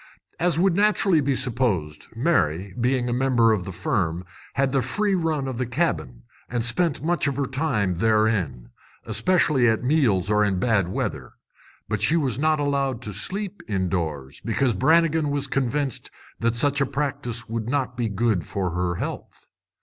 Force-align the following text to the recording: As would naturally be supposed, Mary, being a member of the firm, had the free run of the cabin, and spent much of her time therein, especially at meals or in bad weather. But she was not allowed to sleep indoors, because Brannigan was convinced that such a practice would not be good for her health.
As 0.39 0.57
would 0.57 0.75
naturally 0.75 1.21
be 1.21 1.35
supposed, 1.35 2.07
Mary, 2.15 2.73
being 2.81 3.07
a 3.07 3.13
member 3.13 3.51
of 3.51 3.65
the 3.65 3.71
firm, 3.71 4.25
had 4.55 4.71
the 4.71 4.81
free 4.81 5.13
run 5.13 5.47
of 5.47 5.59
the 5.59 5.65
cabin, 5.67 6.23
and 6.49 6.65
spent 6.65 7.03
much 7.03 7.27
of 7.27 7.37
her 7.37 7.45
time 7.45 7.93
therein, 7.93 8.69
especially 9.05 9.67
at 9.69 9.83
meals 9.83 10.27
or 10.31 10.43
in 10.43 10.57
bad 10.57 10.87
weather. 10.87 11.33
But 11.87 12.01
she 12.01 12.17
was 12.17 12.39
not 12.39 12.59
allowed 12.59 13.03
to 13.03 13.13
sleep 13.13 13.61
indoors, 13.67 14.41
because 14.43 14.73
Brannigan 14.73 15.29
was 15.29 15.45
convinced 15.45 16.09
that 16.39 16.55
such 16.55 16.81
a 16.81 16.87
practice 16.87 17.47
would 17.47 17.69
not 17.69 17.95
be 17.95 18.09
good 18.09 18.43
for 18.43 18.71
her 18.71 18.95
health. 18.95 19.45